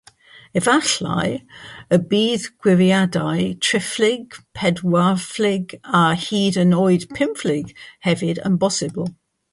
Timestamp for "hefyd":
8.09-8.43